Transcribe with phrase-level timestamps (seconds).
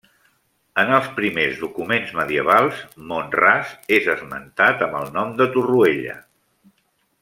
[0.83, 2.81] En els primers documents medievals,
[3.13, 6.21] Mont-ras és esmentat amb el nom de Torroella.